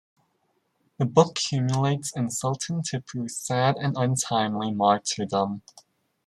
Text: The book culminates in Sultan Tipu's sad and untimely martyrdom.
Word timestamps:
The 0.97 1.05
book 1.05 1.35
culminates 1.47 2.11
in 2.15 2.31
Sultan 2.31 2.81
Tipu's 2.81 3.37
sad 3.37 3.75
and 3.77 3.95
untimely 3.95 4.71
martyrdom. 4.71 5.61